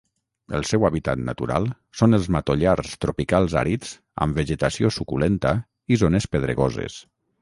[0.59, 1.67] El seu hàbitat natural
[1.99, 3.91] són els matollars tropicals àrids
[4.27, 5.53] amb vegetació suculenta
[5.97, 6.99] i zones pedregoses.